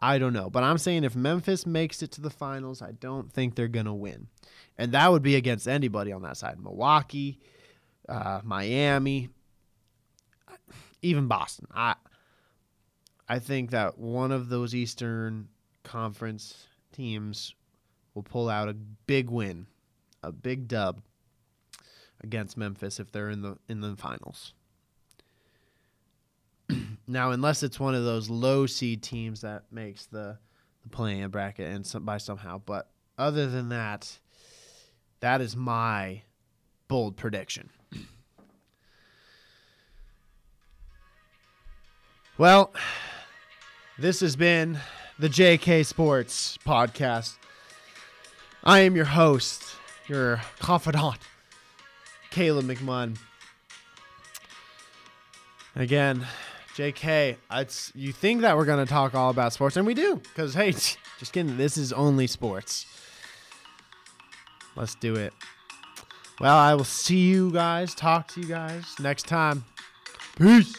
I 0.00 0.18
don't 0.18 0.32
know. 0.32 0.48
But 0.48 0.62
I'm 0.62 0.78
saying 0.78 1.04
if 1.04 1.14
Memphis 1.14 1.66
makes 1.66 2.02
it 2.02 2.12
to 2.12 2.20
the 2.20 2.30
finals, 2.30 2.80
I 2.80 2.92
don't 2.92 3.30
think 3.30 3.54
they're 3.54 3.68
going 3.68 3.86
to 3.86 3.92
win. 3.92 4.28
And 4.78 4.92
that 4.92 5.10
would 5.10 5.22
be 5.22 5.36
against 5.36 5.68
anybody 5.68 6.10
on 6.12 6.22
that 6.22 6.36
side 6.36 6.58
Milwaukee, 6.58 7.38
uh, 8.08 8.40
Miami, 8.42 9.28
even 11.02 11.26
Boston. 11.26 11.66
I, 11.74 11.96
I 13.28 13.38
think 13.38 13.70
that 13.70 13.98
one 13.98 14.32
of 14.32 14.48
those 14.48 14.74
Eastern 14.74 15.48
Conference 15.82 16.66
teams 16.92 17.54
will 18.14 18.22
pull 18.22 18.48
out 18.48 18.68
a 18.68 18.74
big 18.74 19.30
win, 19.30 19.66
a 20.22 20.32
big 20.32 20.66
dub 20.66 21.02
against 22.22 22.56
Memphis 22.56 23.00
if 23.00 23.12
they're 23.12 23.30
in 23.30 23.42
the 23.42 23.56
in 23.68 23.80
the 23.80 23.96
finals. 23.96 24.54
Now, 27.10 27.32
unless 27.32 27.64
it's 27.64 27.80
one 27.80 27.96
of 27.96 28.04
those 28.04 28.30
low 28.30 28.66
seed 28.66 29.02
teams 29.02 29.40
that 29.40 29.64
makes 29.72 30.06
the 30.06 30.38
the 30.82 30.88
play-in 30.88 31.28
bracket 31.30 31.68
and 31.68 31.84
some, 31.84 32.04
by 32.04 32.18
somehow, 32.18 32.58
but 32.64 32.88
other 33.18 33.48
than 33.48 33.70
that, 33.70 34.18
that 35.18 35.40
is 35.40 35.56
my 35.56 36.22
bold 36.88 37.16
prediction. 37.16 37.68
Well, 42.38 42.72
this 43.98 44.20
has 44.20 44.36
been 44.36 44.78
the 45.18 45.28
JK 45.28 45.84
Sports 45.84 46.58
podcast. 46.64 47.34
I 48.64 48.80
am 48.80 48.96
your 48.96 49.04
host, 49.04 49.62
your 50.08 50.40
confidant, 50.58 51.18
Caleb 52.30 52.64
McMunn. 52.64 53.18
Again, 55.76 56.26
JK, 56.80 57.36
it's 57.52 57.92
you 57.94 58.10
think 58.10 58.40
that 58.40 58.56
we're 58.56 58.64
gonna 58.64 58.86
talk 58.86 59.14
all 59.14 59.28
about 59.28 59.52
sports, 59.52 59.76
and 59.76 59.86
we 59.86 59.92
do, 59.92 60.16
because 60.16 60.54
hey, 60.54 60.70
just 61.18 61.30
kidding. 61.30 61.58
This 61.58 61.76
is 61.76 61.92
only 61.92 62.26
sports. 62.26 62.86
Let's 64.76 64.94
do 64.94 65.14
it. 65.14 65.34
Well, 66.40 66.56
I 66.56 66.74
will 66.74 66.84
see 66.84 67.18
you 67.18 67.50
guys, 67.50 67.94
talk 67.94 68.28
to 68.28 68.40
you 68.40 68.46
guys 68.46 68.94
next 68.98 69.26
time. 69.26 69.62
Peace. 70.38 70.74